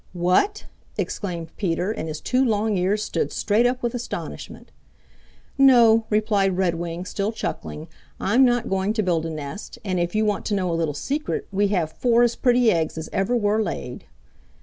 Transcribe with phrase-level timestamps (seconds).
[0.13, 0.65] "What?"
[0.97, 4.71] exclaimed Peter, and his two long ears stood straight up with astonishment.
[5.59, 7.87] "No," replied Redwing, still chuckling.
[8.19, 10.95] "I'm not going to build a nest, and if you want to know a little
[10.95, 14.05] secret, we have four as pretty eggs as ever were laid."